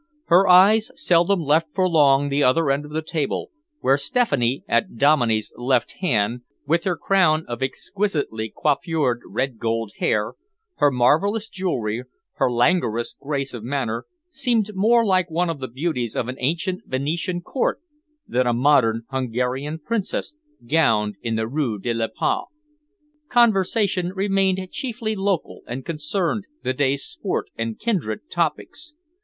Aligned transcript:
Her 0.25 0.47
eyes 0.47 0.89
seldom 0.95 1.41
left 1.41 1.67
for 1.75 1.87
long 1.87 2.29
the 2.29 2.41
other 2.43 2.71
end 2.71 2.85
of 2.85 2.91
the 2.91 3.03
table, 3.03 3.51
where 3.81 3.99
Stephanie, 3.99 4.63
at 4.67 4.97
Dominey's 4.97 5.53
left 5.55 5.91
hand, 5.99 6.41
with 6.65 6.85
her 6.85 6.97
crown 6.97 7.45
of 7.47 7.61
exquisitely 7.61 8.49
coiffured 8.49 9.21
red 9.27 9.59
gold 9.59 9.91
hair, 9.97 10.33
her 10.77 10.89
marvellous 10.89 11.49
jewellery, 11.49 12.05
her 12.37 12.49
languorous 12.51 13.15
grace 13.21 13.53
of 13.53 13.63
manner, 13.63 14.05
seemed 14.31 14.71
more 14.73 15.05
like 15.05 15.29
one 15.29 15.51
of 15.51 15.59
the 15.59 15.67
beauties 15.67 16.15
of 16.15 16.27
an 16.27 16.37
ancient 16.39 16.81
Venetian 16.87 17.39
Court 17.41 17.79
than 18.27 18.47
a 18.47 18.53
modern 18.53 19.03
Hungarian 19.11 19.77
Princess 19.77 20.35
gowned 20.65 21.15
in 21.21 21.35
the 21.35 21.47
Rue 21.47 21.77
de 21.77 21.93
la 21.93 22.07
Paix. 22.07 22.47
Conversation 23.29 24.13
remained 24.15 24.59
chiefly 24.71 25.13
local 25.15 25.61
and 25.67 25.85
concerned 25.85 26.45
the 26.63 26.73
day's 26.73 27.03
sport 27.03 27.51
and 27.55 27.77
kindred 27.77 28.31
topics. 28.31 28.95